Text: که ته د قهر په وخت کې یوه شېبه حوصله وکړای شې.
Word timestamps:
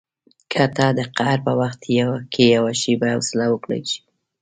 که 0.51 0.63
ته 0.75 0.85
د 0.97 0.99
قهر 1.17 1.39
په 1.47 1.51
وخت 1.61 1.79
کې 2.33 2.43
یوه 2.55 2.71
شېبه 2.81 3.07
حوصله 3.13 3.45
وکړای 3.49 3.81
شې. 3.89 3.99